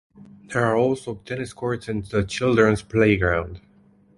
There 0.47 0.65
are 0.65 0.75
also 0.75 1.21
tennis 1.27 1.53
courts 1.53 1.87
and 1.87 2.11
a 2.11 2.23
children's 2.23 2.81
playground. 2.81 3.61